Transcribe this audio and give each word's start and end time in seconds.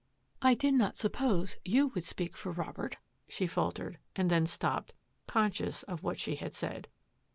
"I 0.51 0.55
did 0.55 0.73
not 0.73 0.95
suppose 0.95 1.57
yow 1.63 1.91
would 1.93 2.05
speak 2.05 2.35
for 2.35 2.51
Rob 2.51 2.79
ert," 2.79 2.95
she 3.29 3.45
faltered, 3.45 3.99
and 4.15 4.31
then 4.31 4.47
stopped, 4.47 4.95
conscious 5.27 5.83
of 5.83 6.01
what 6.01 6.17
she 6.19 6.37
had 6.37 6.55
said. 6.55 6.87